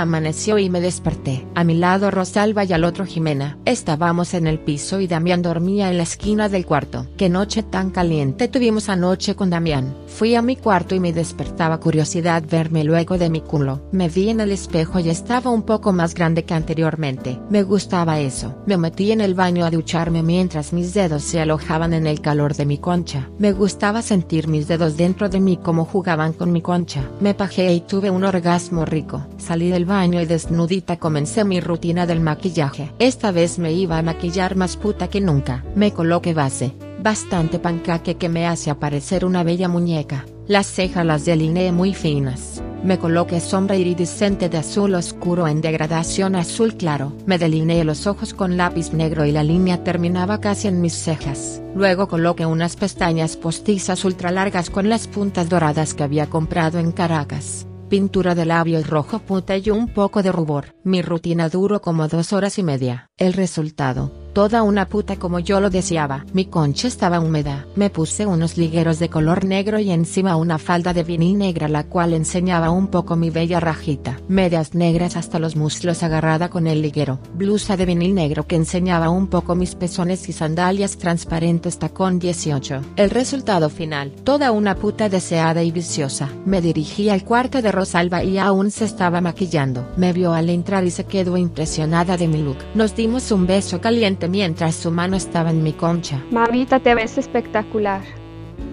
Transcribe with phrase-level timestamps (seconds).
[0.00, 1.46] Amaneció y me desperté.
[1.54, 3.58] A mi lado Rosalba y al otro Jimena.
[3.66, 7.06] Estábamos en el piso y Damián dormía en la esquina del cuarto.
[7.18, 9.94] Qué noche tan caliente tuvimos anoche con Damián.
[10.06, 13.82] Fui a mi cuarto y me despertaba curiosidad verme luego de mi culo.
[13.92, 17.38] Me vi en el espejo y estaba un poco más grande que anteriormente.
[17.50, 18.54] Me gustaba eso.
[18.64, 22.54] Me metí en el baño a ducharme mientras mis dedos se alojaban en el calor
[22.54, 23.28] de mi concha.
[23.38, 27.02] Me gustaba sentir mis dedos dentro de mí como jugaban con mi concha.
[27.20, 29.26] Me pajeé y tuve un orgasmo rico.
[29.36, 32.92] Salí del baño y desnudita comencé mi rutina del maquillaje.
[33.00, 35.64] Esta vez me iba a maquillar más puta que nunca.
[35.74, 40.26] Me coloqué base, bastante pancaque que me hace aparecer una bella muñeca.
[40.46, 42.62] Las cejas las delineé muy finas.
[42.84, 47.12] Me coloqué sombra iridiscente de azul oscuro en degradación azul claro.
[47.26, 51.60] Me delineé los ojos con lápiz negro y la línea terminaba casi en mis cejas.
[51.74, 56.92] Luego coloqué unas pestañas postizas ultra largas con las puntas doradas que había comprado en
[56.92, 60.76] Caracas pintura de labios rojo puta y un poco de rubor.
[60.84, 63.10] Mi rutina duró como dos horas y media.
[63.18, 66.24] El resultado, toda una puta como yo lo deseaba.
[66.32, 67.66] Mi concha estaba húmeda.
[67.76, 71.84] Me puse unos ligueros de color negro y encima una falda de vinil negra la
[71.84, 74.20] cual enseñaba un poco mi bella rajita.
[74.28, 77.18] Medias negras hasta los muslos agarrada con el liguero.
[77.34, 82.80] Blusa de vinil negro que enseñaba un poco mis pezones y sandalias transparentes tacón 18.
[82.96, 86.28] El resultado final, toda una puta deseada y viciosa.
[86.44, 89.88] Me dirigí al cuarto de Rosalba y aún se estaba maquillando.
[89.96, 92.58] Me vio al entrar y se quedó impresionada de mi look.
[92.74, 96.22] Nos dimos un beso caliente mientras su mano estaba en mi concha.
[96.30, 98.02] Mamita, te ves espectacular.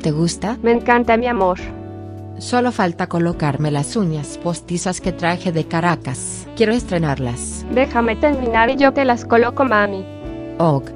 [0.01, 0.57] ¿Te gusta?
[0.61, 1.59] Me encanta mi amor.
[2.39, 6.47] Solo falta colocarme las uñas postizas que traje de Caracas.
[6.55, 7.65] Quiero estrenarlas.
[7.73, 10.05] Déjame terminar y yo te las coloco, mami.
[10.59, 10.91] Ok.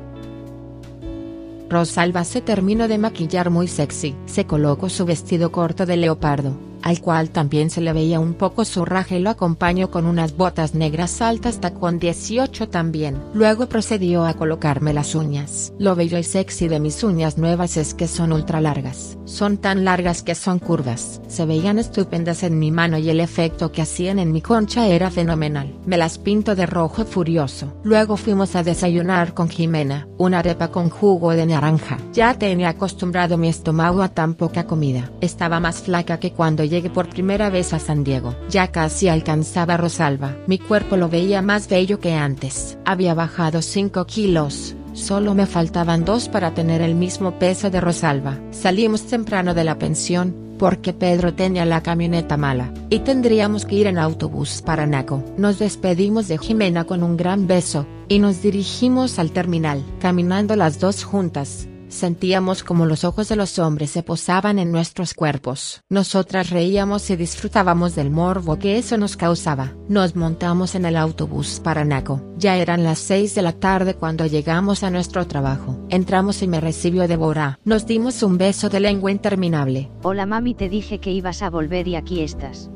[1.70, 4.16] Rosalba se terminó de maquillar muy sexy.
[4.26, 8.66] Se colocó su vestido corto de leopardo, al cual también se le veía un poco
[8.66, 13.18] su raje y lo acompañó con unas botas negras altas tacón 18 también.
[13.34, 15.74] Luego procedió a colocarme las uñas.
[15.80, 19.18] Lo bello y sexy de mis uñas nuevas es que son ultra largas.
[19.26, 21.22] Son tan largas que son curvas.
[21.28, 25.10] Se veían estupendas en mi mano y el efecto que hacían en mi concha era
[25.10, 25.74] fenomenal.
[25.86, 27.74] Me las pinto de rojo furioso.
[27.84, 31.98] Luego fuimos a desayunar con Jimena, una arepa con jugo de naranja.
[32.14, 35.12] Ya tenía acostumbrado mi estómago a tan poca comida.
[35.22, 38.34] Estaba más flaca que cuando llegué por primera vez a San Diego.
[38.50, 40.36] Ya casi alcanzaba Rosalba.
[40.48, 42.80] Mi cuerpo lo veía más bello que antes.
[42.86, 44.76] Había bajado 5 kilos.
[44.94, 48.40] Solo me faltaban dos para tener el mismo peso de Rosalba.
[48.52, 53.88] Salimos temprano de la pensión, porque Pedro tenía la camioneta mala, y tendríamos que ir
[53.88, 55.24] en autobús para Naco.
[55.38, 59.84] Nos despedimos de Jimena con un gran beso, y nos dirigimos al terminal.
[60.00, 65.14] Caminando las dos juntas, sentíamos como los ojos de los hombres se posaban en nuestros
[65.14, 65.82] cuerpos.
[65.90, 69.74] Nosotras reíamos y disfrutábamos del morbo que eso nos causaba.
[69.88, 72.22] Nos montamos en el autobús para Naco.
[72.38, 75.78] Ya eran las 6 de la tarde cuando llegamos a nuestro trabajo.
[75.90, 77.60] Entramos y me recibió Deborah.
[77.66, 79.90] Nos dimos un beso de lengua interminable.
[80.02, 82.70] Hola mami, te dije que ibas a volver y aquí estás.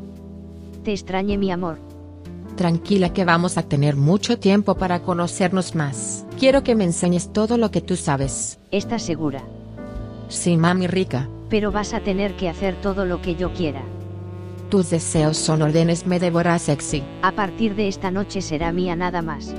[0.83, 1.79] Te extrañé mi amor.
[2.57, 6.24] Tranquila que vamos a tener mucho tiempo para conocernos más.
[6.39, 8.59] Quiero que me enseñes todo lo que tú sabes.
[8.71, 9.41] ¿Estás segura?
[10.27, 11.29] Sí, mami rica.
[11.49, 13.81] Pero vas a tener que hacer todo lo que yo quiera.
[14.69, 17.03] Tus deseos son órdenes, me devora sexy.
[17.21, 19.53] A partir de esta noche será mía nada más.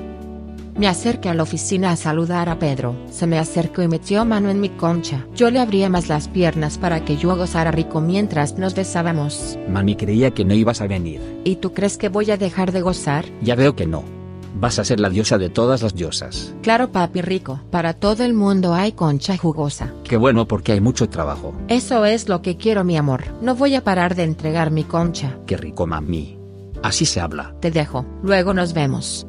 [0.77, 2.95] Me acerqué a la oficina a saludar a Pedro.
[3.09, 5.25] Se me acercó y metió mano en mi concha.
[5.33, 9.57] Yo le abría más las piernas para que yo gozara rico mientras nos besábamos.
[9.67, 11.41] Mami creía que no ibas a venir.
[11.43, 13.25] ¿Y tú crees que voy a dejar de gozar?
[13.41, 14.16] Ya veo que no.
[14.55, 16.53] Vas a ser la diosa de todas las diosas.
[16.61, 17.61] Claro, papi rico.
[17.71, 19.93] Para todo el mundo hay concha jugosa.
[20.03, 21.53] Qué bueno porque hay mucho trabajo.
[21.67, 23.23] Eso es lo que quiero, mi amor.
[23.41, 25.37] No voy a parar de entregar mi concha.
[25.45, 26.37] Qué rico, mami.
[26.83, 27.55] Así se habla.
[27.59, 28.05] Te dejo.
[28.23, 29.27] Luego nos vemos.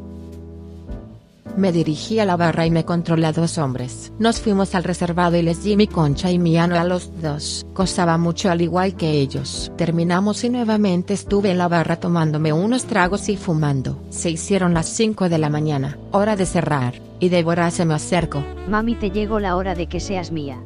[1.59, 4.13] Me dirigí a la barra y me controlé a dos hombres.
[4.21, 7.67] Nos fuimos al reservado y les di mi concha y mi ano a los dos.
[7.75, 9.73] Costaba mucho al igual que ellos.
[9.77, 14.01] Terminamos y nuevamente estuve en la barra tomándome unos tragos y fumando.
[14.11, 18.45] Se hicieron las 5 de la mañana, hora de cerrar, y Débora se me acercó.
[18.69, 20.61] Mami, te llegó la hora de que seas mía.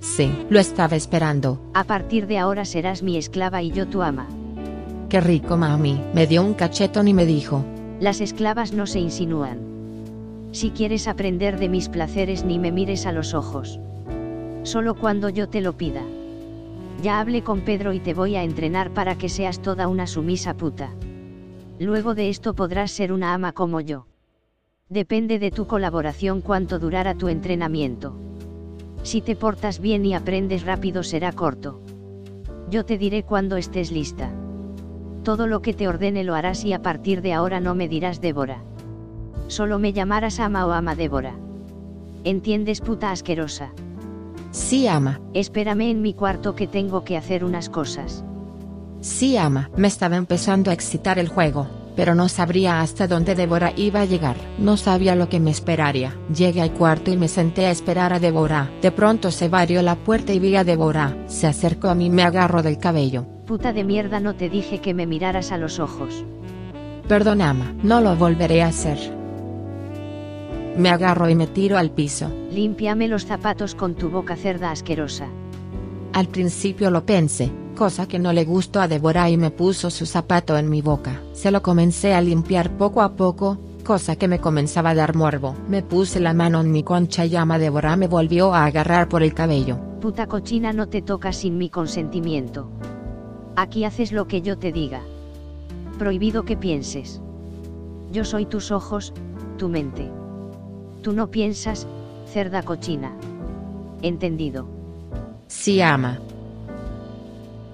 [0.00, 1.60] Sí, lo estaba esperando.
[1.74, 4.26] A partir de ahora serás mi esclava y yo tu ama.
[5.10, 6.00] Qué rico mami.
[6.14, 7.62] Me dio un cachetón y me dijo.
[8.00, 9.75] Las esclavas no se insinúan.
[10.56, 13.78] Si quieres aprender de mis placeres ni me mires a los ojos.
[14.62, 16.00] Solo cuando yo te lo pida.
[17.02, 20.54] Ya hablé con Pedro y te voy a entrenar para que seas toda una sumisa
[20.54, 20.94] puta.
[21.78, 24.06] Luego de esto podrás ser una ama como yo.
[24.88, 28.16] Depende de tu colaboración cuánto durará tu entrenamiento.
[29.02, 31.82] Si te portas bien y aprendes rápido será corto.
[32.70, 34.32] Yo te diré cuando estés lista.
[35.22, 38.22] Todo lo que te ordene lo harás y a partir de ahora no me dirás
[38.22, 38.62] Débora.
[39.48, 41.34] Solo me llamarás ama o ama Débora.
[42.24, 43.70] ¿Entiendes puta asquerosa?
[44.50, 45.20] Sí ama.
[45.34, 48.24] Espérame en mi cuarto que tengo que hacer unas cosas.
[49.00, 49.70] Sí ama.
[49.76, 54.04] Me estaba empezando a excitar el juego pero no sabría hasta dónde Débora iba a
[54.04, 54.36] llegar.
[54.58, 56.14] No sabía lo que me esperaría.
[56.32, 58.70] Llegué al cuarto y me senté a esperar a Débora.
[58.82, 61.16] De pronto se varió la puerta y vi a Débora.
[61.26, 63.24] Se acercó a mí y me agarró del cabello.
[63.46, 66.24] Puta de mierda no te dije que me miraras a los ojos.
[67.08, 69.15] Perdón ama, no lo volveré a hacer.
[70.76, 72.30] Me agarro y me tiro al piso.
[72.50, 75.28] Límpiame los zapatos con tu boca cerda asquerosa.
[76.12, 80.04] Al principio lo pensé, cosa que no le gustó a Débora y me puso su
[80.04, 81.22] zapato en mi boca.
[81.32, 85.54] Se lo comencé a limpiar poco a poco, cosa que me comenzaba a dar morbo.
[85.68, 89.22] Me puse la mano en mi concha y llama Débora me volvió a agarrar por
[89.22, 89.78] el cabello.
[90.00, 92.70] Puta cochina no te toca sin mi consentimiento.
[93.56, 95.00] Aquí haces lo que yo te diga.
[95.98, 97.22] Prohibido que pienses.
[98.12, 99.14] Yo soy tus ojos,
[99.56, 100.10] tu mente.
[101.06, 101.86] Tú no piensas,
[102.32, 103.12] cerda cochina.
[104.02, 104.66] Entendido.
[105.46, 106.18] Sí ama.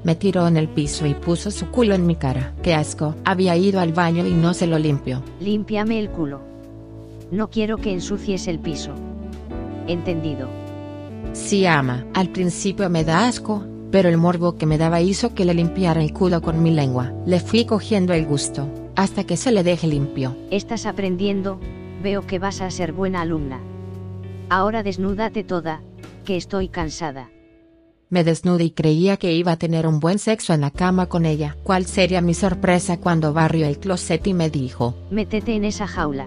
[0.05, 2.52] Me tiró en el piso y puso su culo en mi cara.
[2.62, 3.14] Qué asco.
[3.25, 5.23] Había ido al baño y no se lo limpió.
[5.40, 6.43] Límpiame el culo.
[7.31, 8.93] No quiero que ensucies el piso.
[9.87, 10.50] Entendido.
[11.32, 12.05] Sí ama.
[12.12, 16.02] Al principio me da asco, pero el morbo que me daba hizo que le limpiara
[16.02, 17.14] el culo con mi lengua.
[17.25, 20.37] Le fui cogiendo el gusto, hasta que se le deje limpio.
[20.50, 21.58] Estás aprendiendo,
[22.02, 23.60] veo que vas a ser buena alumna.
[24.50, 25.81] Ahora desnúdate toda,
[26.25, 27.31] que estoy cansada.
[28.10, 31.25] Me desnudé y creía que iba a tener un buen sexo en la cama con
[31.25, 31.56] ella.
[31.62, 34.94] ¿Cuál sería mi sorpresa cuando barrió el closet y me dijo?
[35.10, 36.26] Métete en esa jaula.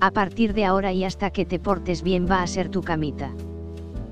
[0.00, 3.32] A partir de ahora y hasta que te portes bien va a ser tu camita.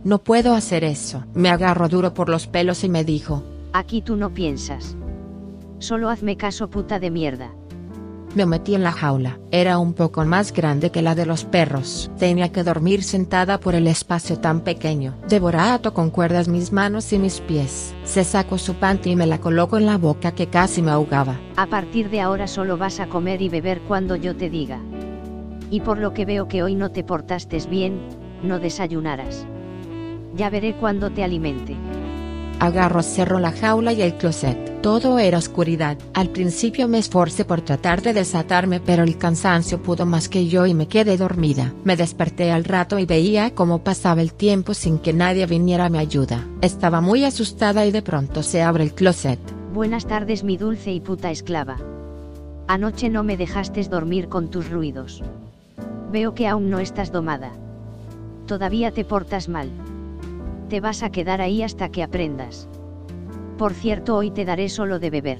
[0.02, 1.24] No puedo hacer eso.
[1.34, 3.44] Me agarró duro por los pelos y me dijo.
[3.72, 4.96] Aquí tú no piensas.
[5.78, 7.52] Solo hazme caso puta de mierda.
[8.34, 9.38] Me metí en la jaula.
[9.50, 12.10] Era un poco más grande que la de los perros.
[12.18, 15.14] Tenía que dormir sentada por el espacio tan pequeño.
[15.28, 17.94] Débora ató con cuerdas mis manos y mis pies.
[18.04, 21.38] Se sacó su panty y me la colocó en la boca que casi me ahogaba.
[21.56, 24.80] A partir de ahora solo vas a comer y beber cuando yo te diga.
[25.70, 28.00] Y por lo que veo que hoy no te portaste bien,
[28.42, 29.46] no desayunarás.
[30.34, 31.76] Ya veré cuando te alimente.
[32.62, 34.80] Agarro, cerro la jaula y el closet.
[34.82, 35.98] Todo era oscuridad.
[36.14, 40.64] Al principio me esforcé por tratar de desatarme pero el cansancio pudo más que yo
[40.66, 41.74] y me quedé dormida.
[41.82, 45.88] Me desperté al rato y veía cómo pasaba el tiempo sin que nadie viniera a
[45.88, 46.46] mi ayuda.
[46.60, 49.40] Estaba muy asustada y de pronto se abre el closet.
[49.74, 51.78] Buenas tardes mi dulce y puta esclava.
[52.68, 55.20] Anoche no me dejaste dormir con tus ruidos.
[56.12, 57.50] Veo que aún no estás domada.
[58.46, 59.68] Todavía te portas mal
[60.72, 62.66] te vas a quedar ahí hasta que aprendas.
[63.58, 65.38] Por cierto, hoy te daré solo de beber.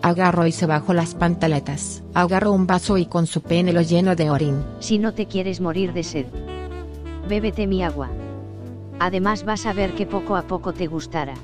[0.00, 2.04] Agarro y se bajó las pantaletas.
[2.14, 4.64] Agarro un vaso y con su pene lo lleno de orín.
[4.78, 6.26] Si no te quieres morir de sed,
[7.28, 8.10] bébete mi agua.
[9.00, 11.34] Además vas a ver que poco a poco te gustará.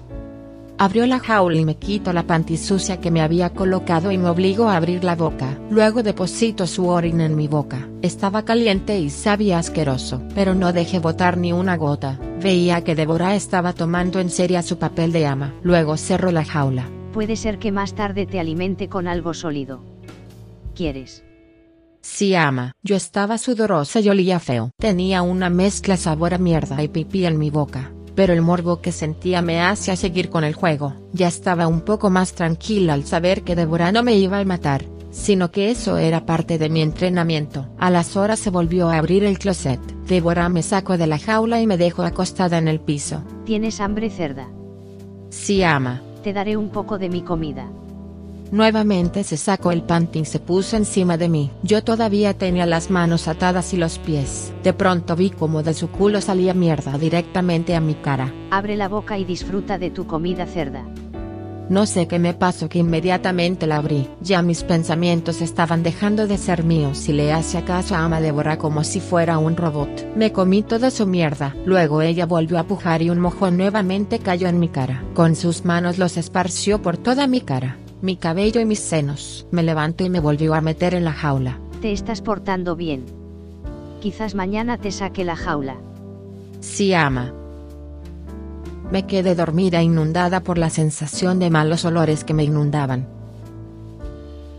[0.81, 4.31] Abrió la jaula y me quito la panty sucia que me había colocado y me
[4.31, 5.59] obligó a abrir la boca.
[5.69, 7.87] Luego deposito su orina en mi boca.
[8.01, 12.19] Estaba caliente y sabía asqueroso, pero no dejé botar ni una gota.
[12.43, 15.53] Veía que Débora estaba tomando en serio su papel de ama.
[15.63, 16.89] Luego cerró la jaula.
[17.13, 19.83] Puede ser que más tarde te alimente con algo sólido.
[20.75, 21.23] ¿Quieres?
[22.01, 22.73] Sí, ama.
[22.83, 24.71] Yo estaba sudorosa y olía feo.
[24.79, 28.93] Tenía una mezcla sabor a mierda y pipí en mi boca pero el morbo que
[28.93, 30.93] sentía me hacía seguir con el juego.
[31.15, 34.85] Ya estaba un poco más tranquila al saber que Débora no me iba a matar,
[35.11, 37.67] sino que eso era parte de mi entrenamiento.
[37.79, 39.81] A las horas se volvió a abrir el closet.
[40.07, 43.23] Débora me sacó de la jaula y me dejó acostada en el piso.
[43.47, 44.51] ¿Tienes hambre cerda?
[45.31, 46.03] Sí, ama.
[46.23, 47.71] Te daré un poco de mi comida.
[48.53, 51.51] Nuevamente se sacó el panty y se puso encima de mí.
[51.63, 54.53] Yo todavía tenía las manos atadas y los pies.
[54.65, 58.35] De pronto vi como de su culo salía mierda directamente a mi cara.
[58.51, 60.85] Abre la boca y disfruta de tu comida cerda.
[61.69, 64.09] No sé qué me pasó que inmediatamente la abrí.
[64.21, 68.59] Ya mis pensamientos estaban dejando de ser míos y le hacía caso a Ama Débora
[68.59, 70.17] como si fuera un robot.
[70.17, 71.55] Me comí toda su mierda.
[71.65, 75.05] Luego ella volvió a pujar y un mojón nuevamente cayó en mi cara.
[75.15, 79.47] Con sus manos los esparció por toda mi cara, mi cabello y mis senos.
[79.51, 81.59] Me levantó y me volvió a meter en la jaula.
[81.81, 83.05] Te estás portando bien.
[84.01, 85.77] Quizás mañana te saque la jaula.
[86.61, 87.33] Sí, ama.
[88.91, 93.07] Me quedé dormida inundada por la sensación de malos olores que me inundaban.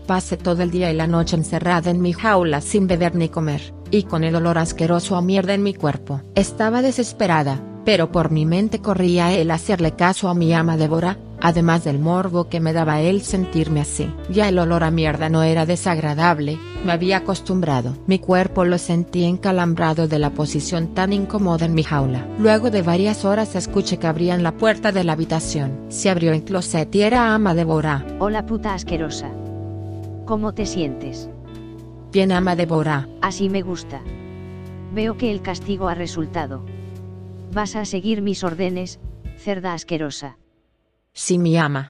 [0.06, 3.72] Pasé todo el día y la noche encerrada en mi jaula sin beber ni comer,
[3.90, 6.22] y con el olor asqueroso a mierda en mi cuerpo.
[6.34, 11.82] Estaba desesperada, pero por mi mente corría el hacerle caso a mi ama Débora, además
[11.84, 14.08] del morbo que me daba el sentirme así.
[14.30, 17.96] Ya el olor a mierda no era desagradable, me había acostumbrado.
[18.06, 22.26] Mi cuerpo lo sentí encalambrado de la posición tan incómoda en mi jaula.
[22.38, 25.86] Luego de varias horas escuché que abrían la puerta de la habitación.
[25.88, 28.06] Se abrió el closet y era ama Débora.
[28.20, 29.28] Hola puta asquerosa.
[30.24, 31.28] ¿Cómo te sientes?
[32.12, 33.08] Bien ama Débora.
[33.20, 34.00] Así me gusta.
[34.94, 36.64] Veo que el castigo ha resultado.
[37.52, 39.00] Vas a seguir mis órdenes,
[39.36, 40.38] cerda asquerosa.
[41.14, 41.88] Sí mi ama.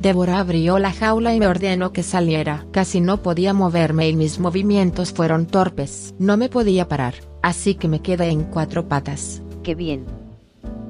[0.00, 2.66] Débora abrió la jaula y me ordenó que saliera.
[2.72, 6.14] Casi no podía moverme y mis movimientos fueron torpes.
[6.18, 9.40] No me podía parar, así que me quedé en cuatro patas.
[9.62, 10.04] Qué bien.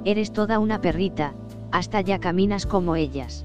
[0.05, 1.35] Eres toda una perrita,
[1.71, 3.45] hasta ya caminas como ellas.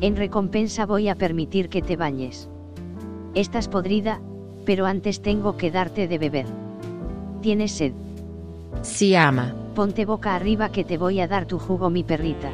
[0.00, 2.48] En recompensa voy a permitir que te bañes.
[3.34, 4.20] Estás podrida,
[4.64, 6.46] pero antes tengo que darte de beber.
[7.42, 7.92] ¿Tienes sed?
[8.82, 9.54] Sí ama.
[9.74, 12.50] Ponte boca arriba que te voy a dar tu jugo mi perrita.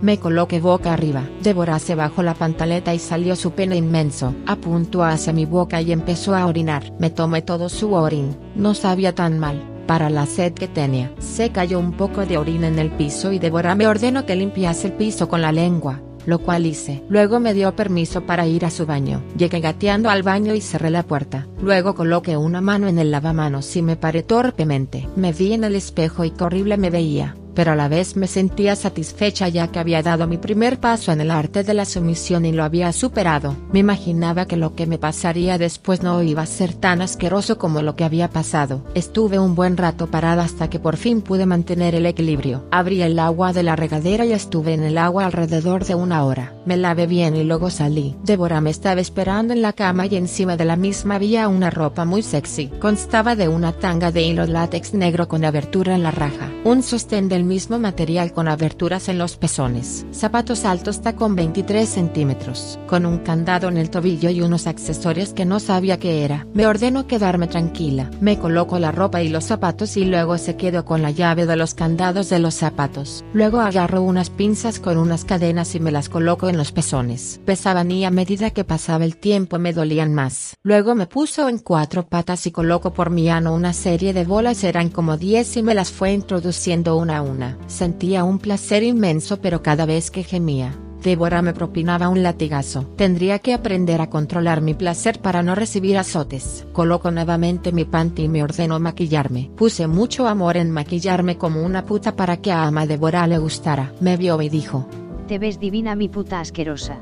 [0.00, 1.24] Me coloqué boca arriba.
[1.42, 4.34] Débora se bajó la pantaleta y salió su pene inmenso.
[4.46, 6.92] Apuntó hacia mi boca y empezó a orinar.
[6.98, 8.36] Me tomé todo su orín.
[8.54, 9.62] No sabía tan mal.
[9.86, 11.12] Para la sed que tenía.
[11.18, 14.88] Se cayó un poco de orina en el piso y Débora me ordenó que limpiase
[14.88, 17.02] el piso con la lengua lo cual hice.
[17.08, 19.22] Luego me dio permiso para ir a su baño.
[19.36, 21.46] Llegué gateando al baño y cerré la puerta.
[21.62, 25.08] Luego coloqué una mano en el lavamanos y me paré torpemente.
[25.16, 28.76] Me vi en el espejo y horrible me veía pero a la vez me sentía
[28.76, 32.52] satisfecha ya que había dado mi primer paso en el arte de la sumisión y
[32.52, 33.56] lo había superado.
[33.72, 37.82] Me imaginaba que lo que me pasaría después no iba a ser tan asqueroso como
[37.82, 38.84] lo que había pasado.
[38.94, 42.64] Estuve un buen rato parada hasta que por fin pude mantener el equilibrio.
[42.70, 46.52] Abrí el agua de la regadera y estuve en el agua alrededor de una hora.
[46.66, 48.16] Me lavé bien y luego salí.
[48.24, 52.04] Débora me estaba esperando en la cama y encima de la misma había una ropa
[52.04, 52.68] muy sexy.
[52.80, 57.28] Constaba de una tanga de hilo látex negro con abertura en la raja, un sostén
[57.40, 63.16] del mismo material con aberturas en los pezones, zapatos altos tacón 23 centímetros, con un
[63.16, 66.46] candado en el tobillo y unos accesorios que no sabía qué era.
[66.52, 70.84] Me ordeno quedarme tranquila, me coloco la ropa y los zapatos y luego se quedo
[70.84, 73.24] con la llave de los candados de los zapatos.
[73.32, 77.40] Luego agarro unas pinzas con unas cadenas y me las coloco en los pezones.
[77.46, 80.56] Pesaban y a medida que pasaba el tiempo me dolían más.
[80.62, 84.62] Luego me puso en cuatro patas y coloco por mi ano una serie de bolas
[84.62, 87.29] eran como 10 y me las fue introduciendo una a una.
[87.66, 92.84] Sentía un placer inmenso pero cada vez que gemía, Débora me propinaba un latigazo.
[92.96, 96.66] Tendría que aprender a controlar mi placer para no recibir azotes.
[96.72, 99.50] Coloco nuevamente mi panty y me ordenó maquillarme.
[99.56, 103.92] Puse mucho amor en maquillarme como una puta para que a ama Débora le gustara.
[104.00, 104.86] Me vio y dijo.
[105.26, 106.98] Te ves divina mi puta asquerosa.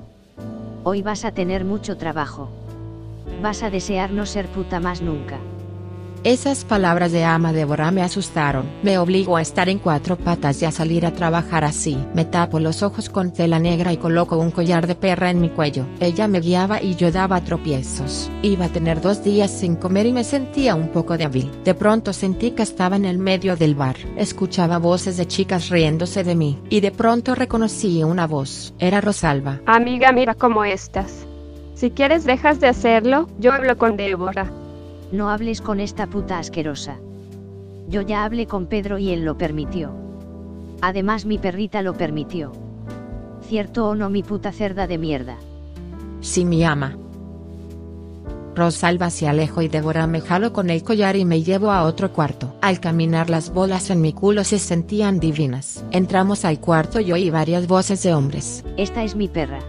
[0.85, 2.51] Hoy vas a tener mucho trabajo.
[3.43, 5.39] Vas a desear no ser puta más nunca.
[6.25, 8.69] Esas palabras de ama Débora me asustaron.
[8.83, 11.97] Me obligó a estar en cuatro patas y a salir a trabajar así.
[12.13, 15.49] Me tapo los ojos con tela negra y coloco un collar de perra en mi
[15.49, 15.87] cuello.
[16.01, 18.31] Ella me guiaba y yo daba tropiezos.
[18.43, 21.51] Iba a tener dos días sin comer y me sentía un poco débil.
[21.65, 23.97] De pronto sentí que estaba en el medio del bar.
[24.17, 26.59] Escuchaba voces de chicas riéndose de mí.
[26.69, 28.75] Y de pronto reconocí una voz.
[28.81, 29.61] Era Rosalba.
[29.67, 31.27] Amiga, mira cómo estás.
[31.75, 34.51] Si quieres dejas de hacerlo, yo hablo con Débora.
[35.11, 36.97] No hables con esta puta asquerosa.
[37.89, 39.93] Yo ya hablé con Pedro y él lo permitió.
[40.83, 42.53] Además mi perrita lo permitió.
[43.49, 45.37] ¿Cierto o no mi puta cerda de mierda?
[46.21, 46.97] Sí mi ama.
[48.55, 52.13] Rosalba se alejó y Débora me jaló con el collar y me llevó a otro
[52.13, 52.55] cuarto.
[52.61, 55.85] Al caminar las bolas en mi culo se sentían divinas.
[55.93, 58.65] Entramos al cuarto y oí varias voces de hombres.
[58.77, 59.61] Esta es mi perra.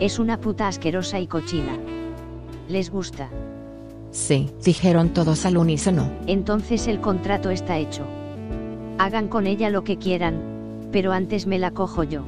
[0.00, 1.78] Es una puta asquerosa y cochina.
[2.68, 3.30] ¿Les gusta?
[4.14, 6.08] Sí, dijeron todos al unísono.
[6.28, 8.04] Entonces el contrato está hecho.
[8.96, 10.40] Hagan con ella lo que quieran,
[10.92, 12.22] pero antes me la cojo yo.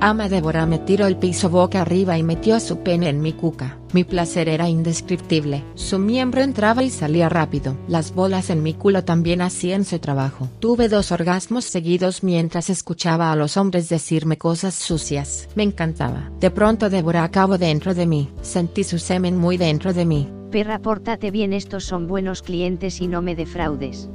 [0.00, 3.78] Ama Débora me tiró el piso boca arriba y metió su pene en mi cuca.
[3.92, 5.62] Mi placer era indescriptible.
[5.76, 7.76] Su miembro entraba y salía rápido.
[7.86, 10.48] Las bolas en mi culo también hacían su trabajo.
[10.58, 15.48] Tuve dos orgasmos seguidos mientras escuchaba a los hombres decirme cosas sucias.
[15.54, 16.30] Me encantaba.
[16.40, 18.28] De pronto Débora acabó dentro de mí.
[18.42, 20.28] Sentí su semen muy dentro de mí.
[20.50, 24.08] Perra, pórtate bien, estos son buenos clientes y no me defraudes.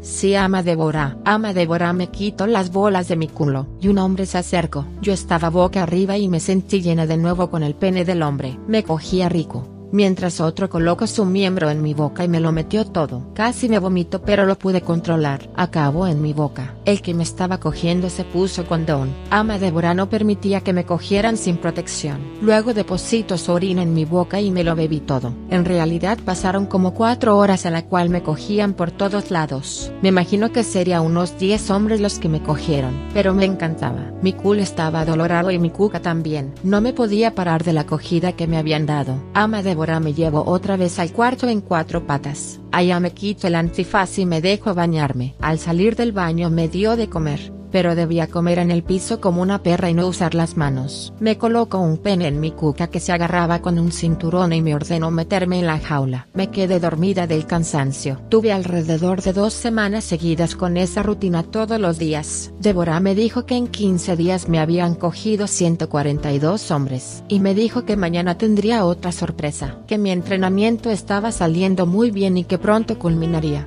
[0.00, 4.26] Sí, ama Débora, ama Débora me quito las bolas de mi culo, y un hombre
[4.26, 4.86] se acercó.
[5.00, 8.58] Yo estaba boca arriba y me sentí llena de nuevo con el pene del hombre.
[8.68, 12.84] Me cogía rico mientras otro colocó su miembro en mi boca y me lo metió
[12.84, 13.22] todo.
[13.34, 15.50] Casi me vomito pero lo pude controlar.
[15.56, 16.74] Acabó en mi boca.
[16.84, 19.12] El que me estaba cogiendo se puso condón.
[19.30, 22.18] Ama Débora no permitía que me cogieran sin protección.
[22.40, 25.32] Luego depositó su orina en mi boca y me lo bebí todo.
[25.50, 29.90] En realidad pasaron como cuatro horas en la cual me cogían por todos lados.
[30.02, 34.12] Me imagino que sería unos 10 hombres los que me cogieron, pero me encantaba.
[34.22, 36.54] Mi culo estaba dolorado y mi cuca también.
[36.62, 39.22] No me podía parar de la acogida que me habían dado.
[39.34, 42.58] Ama Débora me llevo otra vez al cuarto en cuatro patas.
[42.72, 45.34] Allá me quito el antifaz y me dejo bañarme.
[45.38, 49.42] Al salir del baño me dio de comer pero debía comer en el piso como
[49.42, 51.12] una perra y no usar las manos.
[51.20, 54.74] Me colocó un pene en mi cuca que se agarraba con un cinturón y me
[54.74, 56.28] ordenó meterme en la jaula.
[56.34, 58.20] Me quedé dormida del cansancio.
[58.28, 62.52] Tuve alrededor de dos semanas seguidas con esa rutina todos los días.
[62.60, 67.84] Débora me dijo que en 15 días me habían cogido 142 hombres, y me dijo
[67.84, 72.98] que mañana tendría otra sorpresa, que mi entrenamiento estaba saliendo muy bien y que pronto
[72.98, 73.66] culminaría.